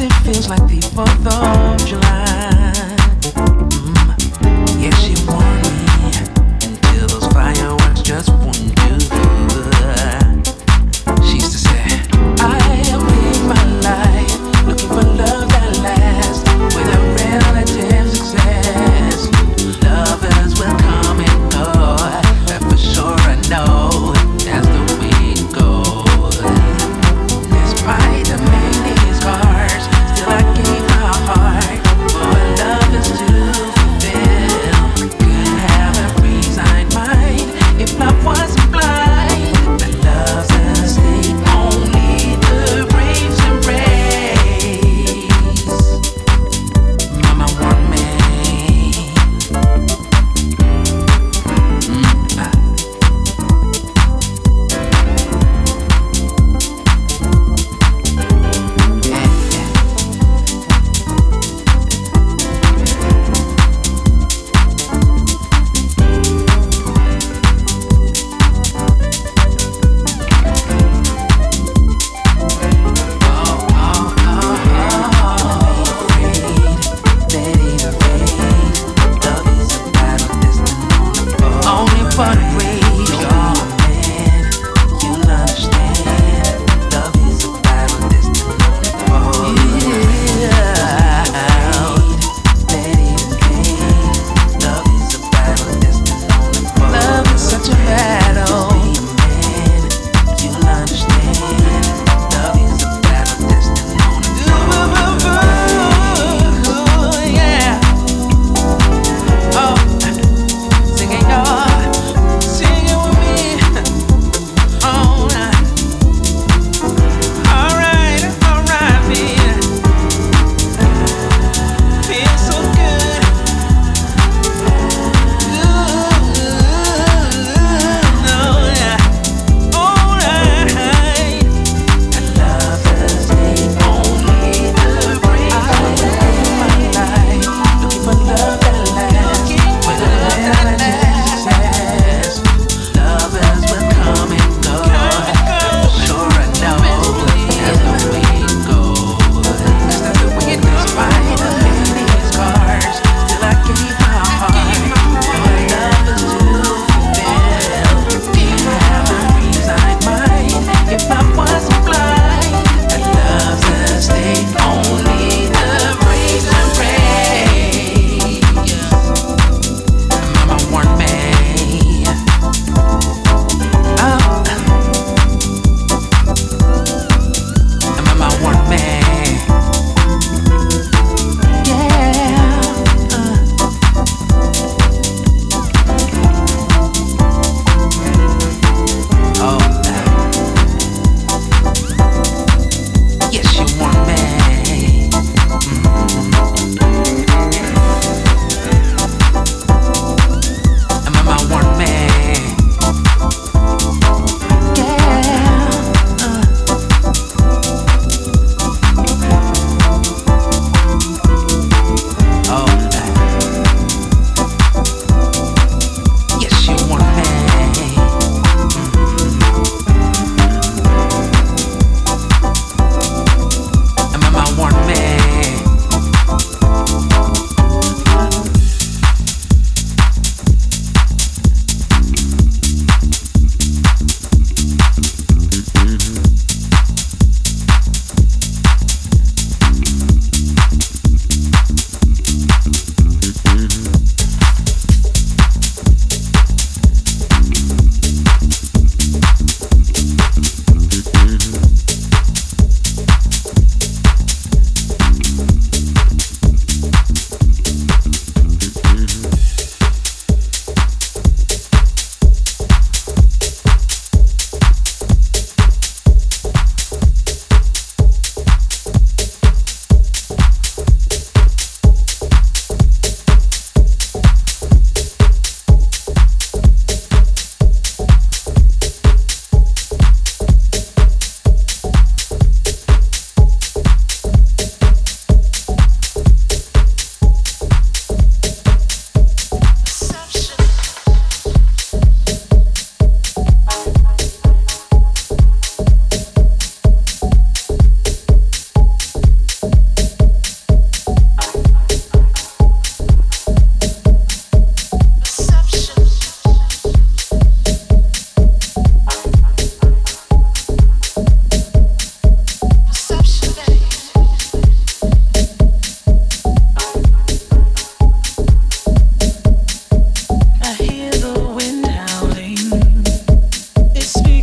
[0.00, 2.72] Sometimes it feels like the 4th of July.
[3.36, 4.80] Mm.
[4.80, 5.14] Yeah, she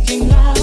[0.08, 0.57] nothing like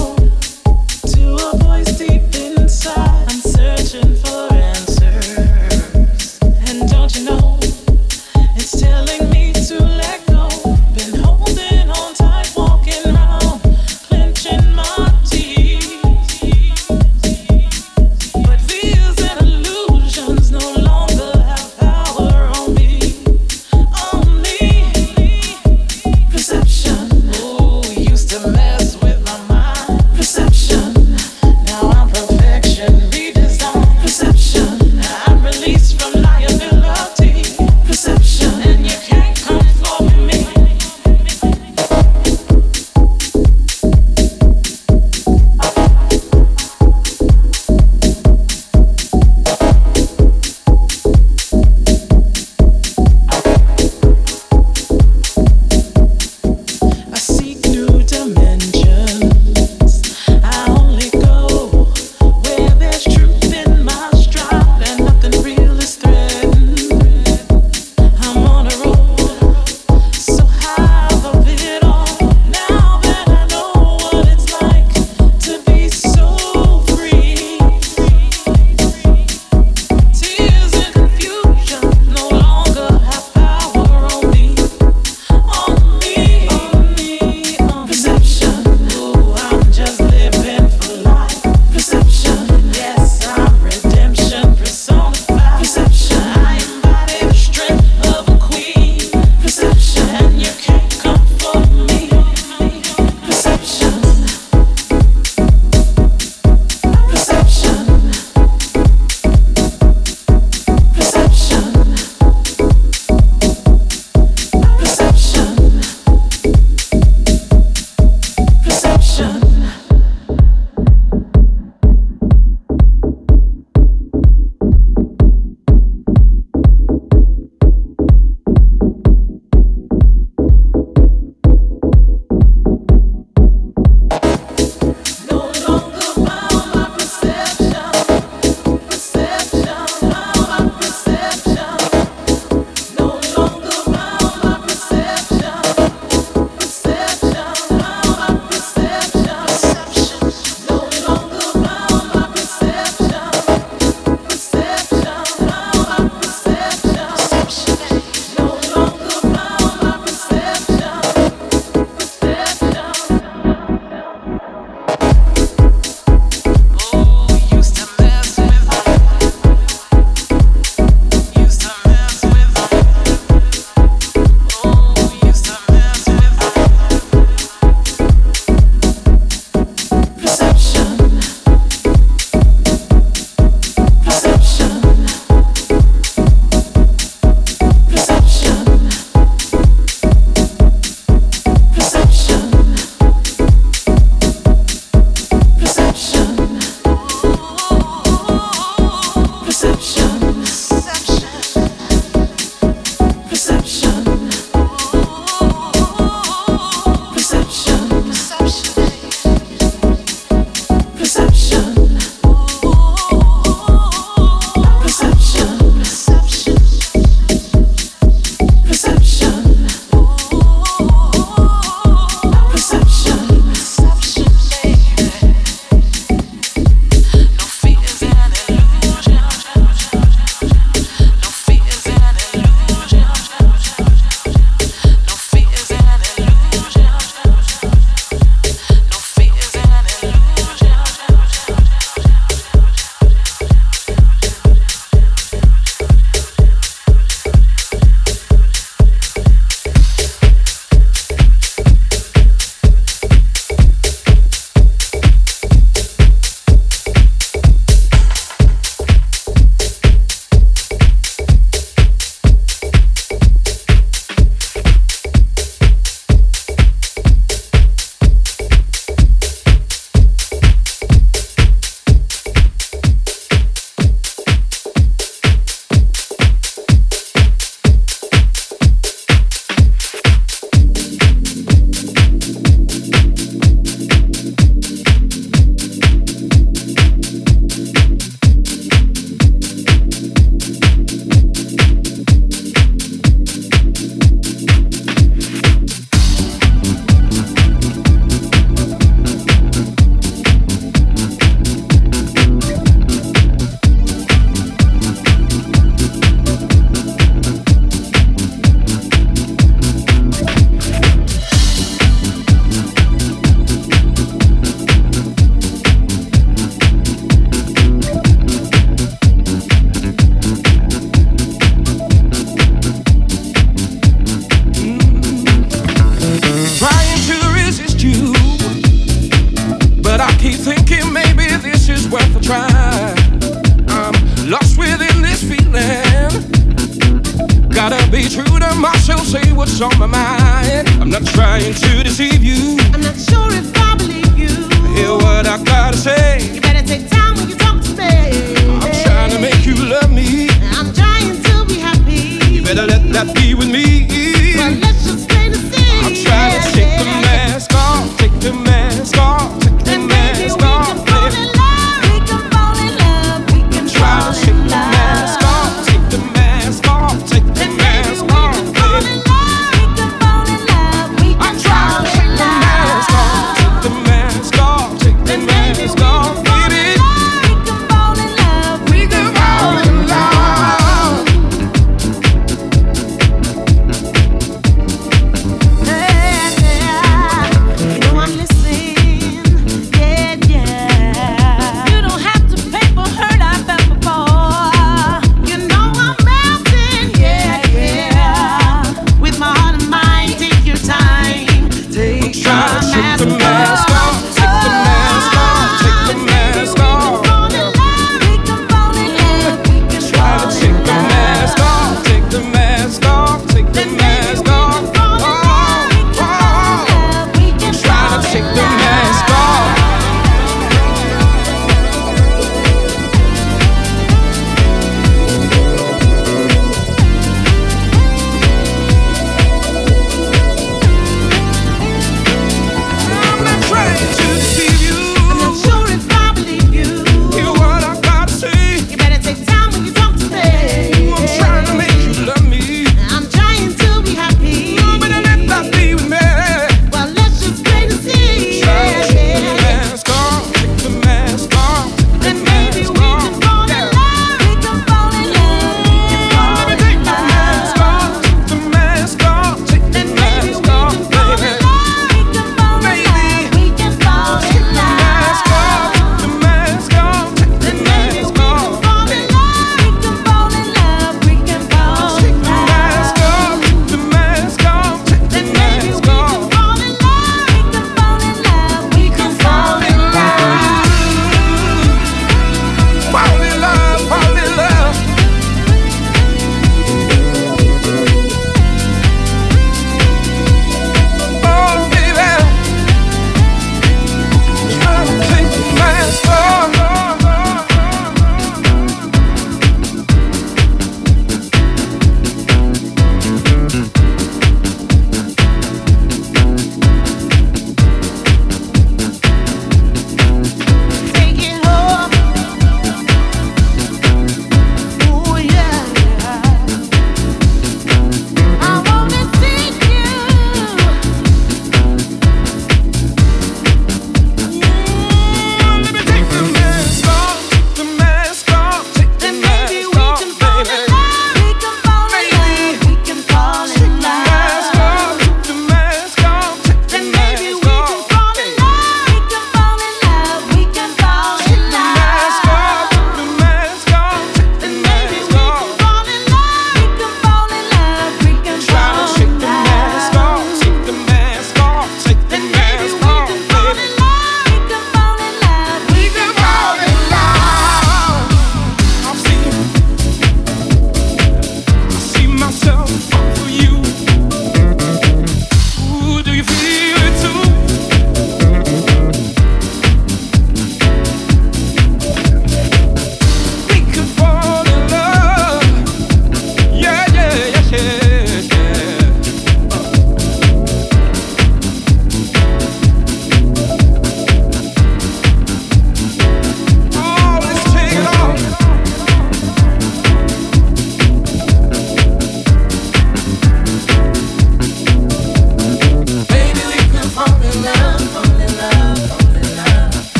[339.62, 340.68] on my mind.
[340.80, 342.55] I'm not trying to deceive you.